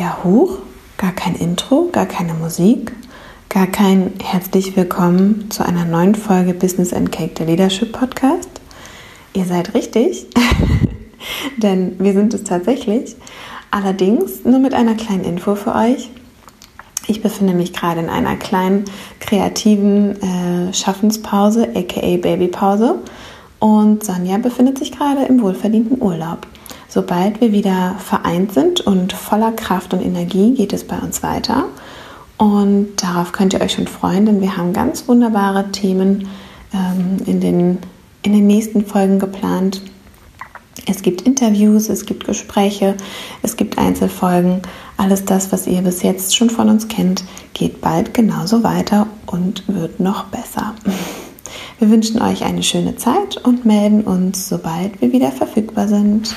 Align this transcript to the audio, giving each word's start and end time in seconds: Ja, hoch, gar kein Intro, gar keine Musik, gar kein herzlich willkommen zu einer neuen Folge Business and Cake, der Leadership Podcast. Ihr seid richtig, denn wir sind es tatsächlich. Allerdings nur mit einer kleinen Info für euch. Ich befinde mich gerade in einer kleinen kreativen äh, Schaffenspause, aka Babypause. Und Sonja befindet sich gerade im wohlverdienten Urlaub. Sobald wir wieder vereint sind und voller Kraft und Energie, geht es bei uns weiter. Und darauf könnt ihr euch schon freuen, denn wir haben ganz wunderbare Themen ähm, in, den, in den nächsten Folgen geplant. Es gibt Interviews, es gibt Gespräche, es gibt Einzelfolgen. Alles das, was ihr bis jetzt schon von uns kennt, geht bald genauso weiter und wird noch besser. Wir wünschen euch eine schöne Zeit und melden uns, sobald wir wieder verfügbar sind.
Ja, 0.00 0.16
hoch, 0.24 0.60
gar 0.96 1.12
kein 1.12 1.34
Intro, 1.34 1.90
gar 1.92 2.06
keine 2.06 2.32
Musik, 2.32 2.92
gar 3.50 3.66
kein 3.66 4.14
herzlich 4.24 4.74
willkommen 4.74 5.50
zu 5.50 5.62
einer 5.62 5.84
neuen 5.84 6.14
Folge 6.14 6.54
Business 6.54 6.94
and 6.94 7.12
Cake, 7.12 7.34
der 7.34 7.44
Leadership 7.44 7.92
Podcast. 7.92 8.48
Ihr 9.34 9.44
seid 9.44 9.74
richtig, 9.74 10.26
denn 11.58 11.96
wir 11.98 12.14
sind 12.14 12.32
es 12.32 12.44
tatsächlich. 12.44 13.14
Allerdings 13.70 14.42
nur 14.42 14.58
mit 14.58 14.72
einer 14.72 14.94
kleinen 14.94 15.24
Info 15.24 15.54
für 15.54 15.74
euch. 15.74 16.08
Ich 17.06 17.20
befinde 17.20 17.52
mich 17.52 17.74
gerade 17.74 18.00
in 18.00 18.08
einer 18.08 18.36
kleinen 18.36 18.86
kreativen 19.18 20.16
äh, 20.22 20.72
Schaffenspause, 20.72 21.68
aka 21.74 22.16
Babypause. 22.16 23.00
Und 23.58 24.02
Sonja 24.02 24.38
befindet 24.38 24.78
sich 24.78 24.92
gerade 24.92 25.26
im 25.26 25.42
wohlverdienten 25.42 26.00
Urlaub. 26.00 26.46
Sobald 26.90 27.40
wir 27.40 27.52
wieder 27.52 27.94
vereint 27.98 28.52
sind 28.52 28.80
und 28.80 29.12
voller 29.12 29.52
Kraft 29.52 29.94
und 29.94 30.02
Energie, 30.02 30.54
geht 30.54 30.72
es 30.72 30.84
bei 30.84 30.98
uns 30.98 31.22
weiter. 31.22 31.66
Und 32.36 32.96
darauf 32.96 33.30
könnt 33.30 33.52
ihr 33.52 33.60
euch 33.60 33.74
schon 33.74 33.86
freuen, 33.86 34.26
denn 34.26 34.40
wir 34.40 34.56
haben 34.56 34.72
ganz 34.72 35.06
wunderbare 35.06 35.70
Themen 35.70 36.26
ähm, 36.74 37.18
in, 37.26 37.40
den, 37.40 37.78
in 38.22 38.32
den 38.32 38.48
nächsten 38.48 38.84
Folgen 38.84 39.20
geplant. 39.20 39.82
Es 40.86 41.02
gibt 41.02 41.22
Interviews, 41.22 41.88
es 41.88 42.06
gibt 42.06 42.24
Gespräche, 42.24 42.96
es 43.42 43.56
gibt 43.56 43.78
Einzelfolgen. 43.78 44.62
Alles 44.96 45.24
das, 45.24 45.52
was 45.52 45.68
ihr 45.68 45.82
bis 45.82 46.02
jetzt 46.02 46.34
schon 46.34 46.50
von 46.50 46.68
uns 46.68 46.88
kennt, 46.88 47.22
geht 47.54 47.80
bald 47.80 48.14
genauso 48.14 48.64
weiter 48.64 49.06
und 49.26 49.62
wird 49.68 50.00
noch 50.00 50.24
besser. 50.24 50.74
Wir 51.78 51.88
wünschen 51.88 52.20
euch 52.20 52.44
eine 52.44 52.62
schöne 52.62 52.96
Zeit 52.96 53.36
und 53.36 53.64
melden 53.64 54.02
uns, 54.02 54.48
sobald 54.48 55.00
wir 55.00 55.12
wieder 55.12 55.30
verfügbar 55.30 55.86
sind. 55.86 56.34